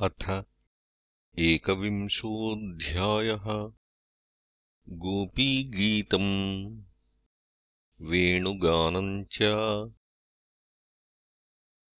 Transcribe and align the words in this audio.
अथ 0.00 0.44
एकविंशोऽध्यायः। 1.38 3.72
गोपीगीतम् 4.88 6.82
वेणुगानम् 8.00 9.24
च 9.32 9.38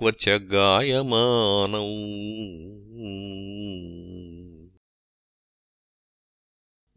क्व 0.00 0.10
च 0.10 0.28
गायमानौ 0.28 1.86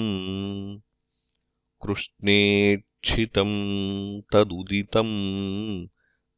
कृष्णेक्षितम् 1.86 3.56
तदुदितम् 4.34 5.16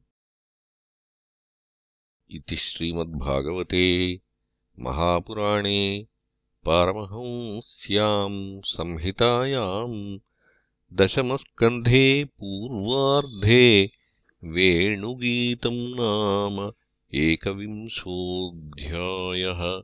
इति 2.31 2.57
श्रीमद्भागवते 2.57 4.21
महापुराणे 4.81 6.07
पारमहंस्याम् 6.65 8.61
संहितायाम् 8.65 10.19
दशमस्कन्धे 10.93 12.25
पूर्वार्धे 12.25 13.91
वेणुगीतम् 14.45 15.75
नाम 15.75 16.73
एकविंशोऽध्यायः 17.15 19.83